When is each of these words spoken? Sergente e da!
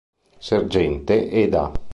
Sergente 0.47 1.15
e 1.29 1.43
da! 1.53 1.65